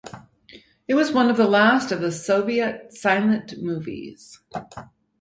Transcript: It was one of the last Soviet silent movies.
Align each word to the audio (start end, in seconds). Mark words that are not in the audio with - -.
It 0.87 0.95
was 0.95 1.11
one 1.11 1.29
of 1.29 1.37
the 1.37 1.45
last 1.47 1.89
Soviet 1.89 2.91
silent 2.91 3.61
movies. 3.61 4.39